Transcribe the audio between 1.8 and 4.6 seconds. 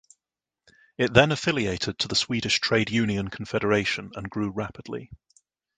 to the Swedish Trade Union Confederation and grew